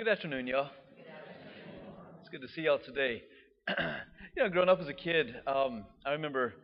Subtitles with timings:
[0.00, 0.70] Good afternoon, y'all.
[2.20, 3.22] It's good to see y'all today.
[3.68, 6.54] you know, growing up as a kid, um, I remember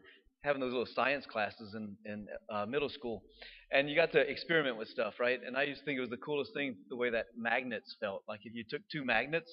[0.40, 3.22] having those little science classes in, in uh, middle school,
[3.70, 5.38] and you got to experiment with stuff, right?
[5.46, 8.22] And I used to think it was the coolest thing the way that magnets felt.
[8.26, 9.50] Like if you took two magnets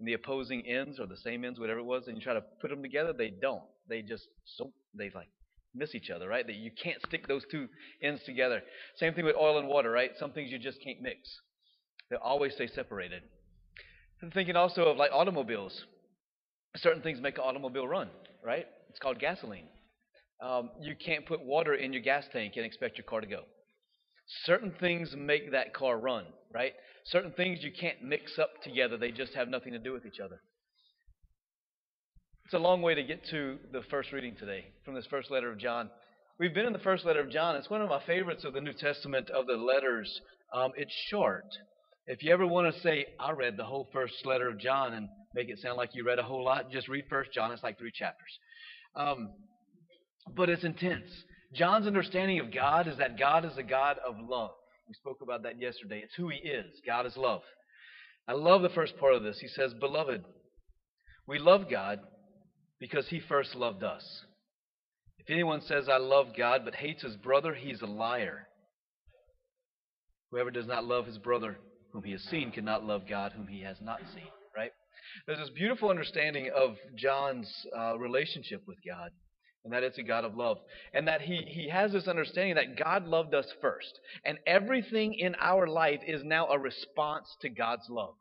[0.00, 2.42] and the opposing ends or the same ends, whatever it was, and you try to
[2.60, 3.62] put them together, they don't.
[3.88, 5.28] They just so they like
[5.72, 6.44] miss each other, right?
[6.44, 7.68] That you can't stick those two
[8.02, 8.60] ends together.
[8.96, 10.10] Same thing with oil and water, right?
[10.18, 11.30] Some things you just can't mix.
[12.10, 13.22] They always stay separated.
[14.22, 15.84] I'm thinking also of like automobiles.
[16.76, 18.08] Certain things make an automobile run,
[18.44, 18.66] right?
[18.90, 19.66] It's called gasoline.
[20.42, 23.42] Um, you can't put water in your gas tank and expect your car to go.
[24.44, 26.72] Certain things make that car run, right?
[27.06, 30.20] Certain things you can't mix up together, they just have nothing to do with each
[30.24, 30.40] other.
[32.44, 35.50] It's a long way to get to the first reading today from this first letter
[35.50, 35.90] of John.
[36.38, 37.56] We've been in the first letter of John.
[37.56, 40.20] It's one of my favorites of the New Testament of the letters.
[40.52, 41.44] Um, it's short.
[42.12, 45.08] If you ever want to say, I read the whole first letter of John and
[45.32, 47.52] make it sound like you read a whole lot, just read First John.
[47.52, 48.36] It's like three chapters.
[48.96, 49.30] Um,
[50.34, 51.06] but it's intense.
[51.54, 54.50] John's understanding of God is that God is a God of love.
[54.88, 56.00] We spoke about that yesterday.
[56.02, 56.66] It's who he is.
[56.84, 57.42] God is love.
[58.26, 59.38] I love the first part of this.
[59.40, 60.24] He says, Beloved,
[61.28, 62.00] we love God
[62.80, 64.02] because he first loved us.
[65.20, 68.48] If anyone says, I love God, but hates his brother, he's a liar.
[70.32, 71.56] Whoever does not love his brother
[71.92, 74.72] whom he has seen cannot love God whom he has not seen, right?
[75.26, 79.10] There's this beautiful understanding of John's uh, relationship with God
[79.64, 80.58] and that it's a God of love.
[80.94, 84.00] And that he, he has this understanding that God loved us first.
[84.24, 88.14] And everything in our life is now a response to God's love.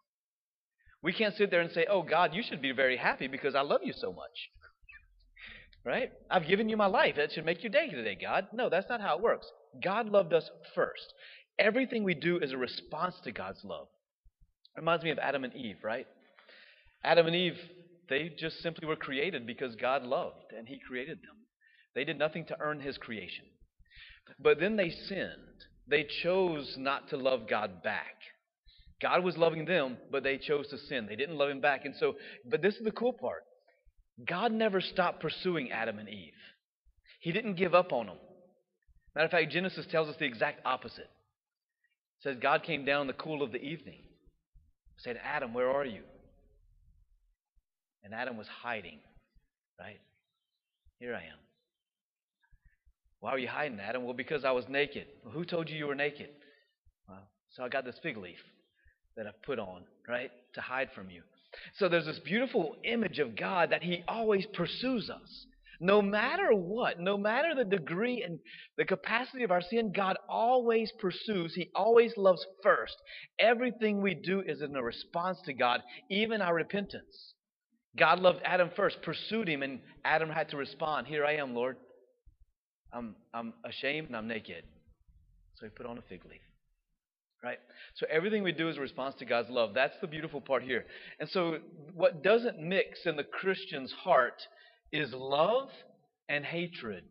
[1.01, 3.61] We can't sit there and say, Oh, God, you should be very happy because I
[3.61, 4.49] love you so much.
[5.85, 6.11] Right?
[6.29, 7.15] I've given you my life.
[7.15, 8.47] That should make your day today, God.
[8.51, 9.47] No, that's not how it works.
[9.81, 11.13] God loved us first.
[11.59, 13.87] Everything we do is a response to God's love.
[14.77, 16.07] Reminds me of Adam and Eve, right?
[17.03, 17.57] Adam and Eve,
[18.09, 21.35] they just simply were created because God loved and He created them.
[21.95, 23.45] They did nothing to earn His creation.
[24.41, 25.65] But then they sinned.
[25.87, 28.15] They chose not to love God back.
[29.01, 31.07] God was loving them, but they chose to sin.
[31.07, 31.83] They didn't love Him back.
[31.83, 32.15] And so,
[32.49, 33.43] but this is the cool part
[34.27, 36.33] God never stopped pursuing Adam and Eve,
[37.19, 38.17] He didn't give up on them.
[39.15, 41.09] Matter of fact, Genesis tells us the exact opposite.
[42.21, 44.01] Says God came down in the cool of the evening.
[44.97, 46.01] Said, Adam, where are you?
[48.03, 48.99] And Adam was hiding,
[49.79, 49.99] right?
[50.99, 51.39] Here I am.
[53.21, 54.03] Why are you hiding, Adam?
[54.03, 55.05] Well, because I was naked.
[55.23, 56.29] Well, who told you you were naked?
[57.07, 58.39] Well, so I got this fig leaf
[59.15, 61.21] that I put on, right, to hide from you.
[61.77, 65.45] So there's this beautiful image of God that He always pursues us.
[65.79, 68.39] No matter what, no matter the degree and
[68.77, 71.53] the capacity of our sin, God always pursues.
[71.55, 72.95] He always loves first.
[73.39, 77.33] Everything we do is in a response to God, even our repentance.
[77.97, 81.77] God loved Adam first, pursued him, and Adam had to respond Here I am, Lord.
[82.91, 84.63] I'm, I'm ashamed and I'm naked.
[85.55, 86.41] So he put on a fig leaf.
[87.43, 87.59] Right?
[87.95, 89.73] So everything we do is a response to God's love.
[89.73, 90.85] That's the beautiful part here.
[91.21, 91.59] And so
[91.93, 94.41] what doesn't mix in the Christian's heart
[94.91, 95.69] is love
[96.27, 97.03] and hatred.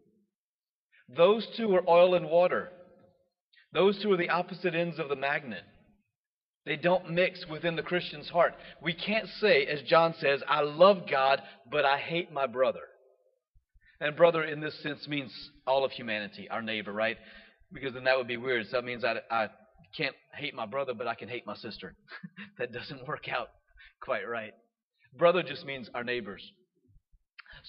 [1.16, 2.70] Those two are oil and water.
[3.72, 5.62] Those two are the opposite ends of the magnet.
[6.66, 8.54] They don't mix within the Christian's heart.
[8.82, 11.40] We can't say, as John says, I love God,
[11.70, 12.82] but I hate my brother.
[14.00, 15.32] And brother in this sense means
[15.66, 17.16] all of humanity, our neighbor, right?
[17.72, 18.66] Because then that would be weird.
[18.66, 19.48] So that means I, I
[19.96, 21.94] can't hate my brother, but I can hate my sister.
[22.58, 23.48] that doesn't work out
[24.02, 24.52] quite right.
[25.16, 26.42] Brother just means our neighbors.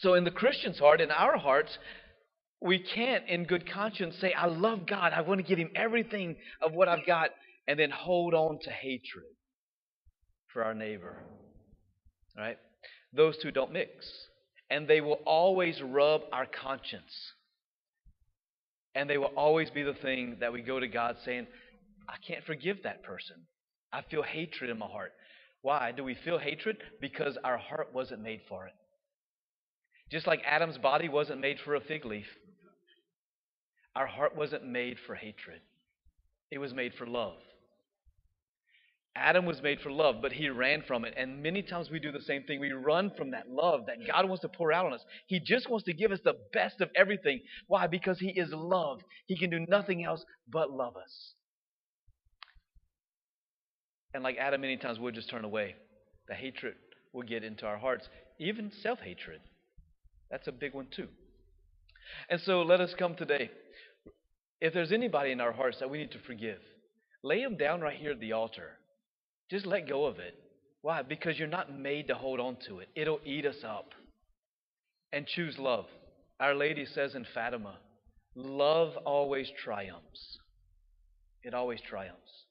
[0.01, 1.77] So in the Christian's heart, in our hearts,
[2.61, 5.13] we can't in good conscience say, I love God.
[5.13, 7.31] I want to give him everything of what I've got,
[7.67, 9.25] and then hold on to hatred
[10.53, 11.17] for our neighbor.
[12.37, 12.57] All right?
[13.13, 13.91] Those two don't mix.
[14.69, 17.33] And they will always rub our conscience.
[18.95, 21.47] And they will always be the thing that we go to God saying,
[22.07, 23.35] I can't forgive that person.
[23.91, 25.11] I feel hatred in my heart.
[25.61, 26.78] Why do we feel hatred?
[27.02, 28.73] Because our heart wasn't made for it.
[30.11, 32.26] Just like Adam's body wasn't made for a fig leaf,
[33.96, 35.61] our heart wasn't made for hatred,
[36.52, 37.38] it was made for love.
[39.16, 41.14] Adam was made for love, but he ran from it.
[41.17, 42.59] And many times we do the same thing.
[42.59, 45.03] We run from that love that God wants to pour out on us.
[45.28, 47.41] He just wants to give us the best of everything.
[47.67, 47.88] Why?
[47.88, 49.02] Because He is love.
[49.26, 51.34] He can do nothing else but love us.
[54.14, 55.76] And like Adam, many times we'll just turn away.
[56.28, 56.76] The hatred
[57.12, 58.08] will get into our hearts,
[58.40, 59.41] even self hatred.
[60.31, 61.08] That's a big one, too.
[62.29, 63.49] And so let us come today.
[64.61, 66.59] If there's anybody in our hearts that we need to forgive,
[67.23, 68.72] lay them down right here at the altar.
[69.49, 70.35] Just let go of it.
[70.81, 71.02] Why?
[71.02, 72.90] Because you're not made to hold on to it.
[72.96, 73.91] It'll eat us up.
[75.11, 75.85] And choose love.
[76.40, 77.78] Our Lady says in Fatima,
[78.35, 80.37] love always triumphs.
[81.43, 82.46] It always triumphs.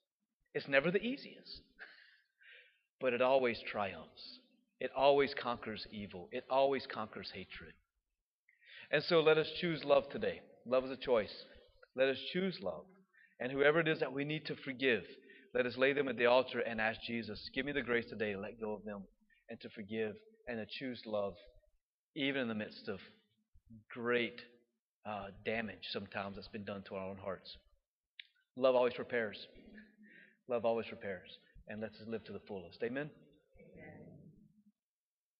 [0.54, 1.60] It's never the easiest,
[3.00, 4.40] but it always triumphs.
[4.80, 6.28] It always conquers evil.
[6.32, 7.72] It always conquers hatred.
[8.90, 10.40] And so let us choose love today.
[10.66, 11.32] Love is a choice.
[11.96, 12.84] Let us choose love.
[13.40, 15.02] And whoever it is that we need to forgive,
[15.54, 18.32] let us lay them at the altar and ask Jesus, give me the grace today
[18.32, 19.02] to let go of them
[19.48, 20.14] and to forgive
[20.46, 21.34] and to choose love,
[22.14, 22.98] even in the midst of
[23.90, 24.40] great
[25.06, 27.56] uh, damage sometimes that's been done to our own hearts.
[28.56, 29.38] Love always repairs.
[30.48, 31.28] Love always repairs.
[31.68, 32.82] And let us live to the fullest.
[32.82, 33.10] Amen.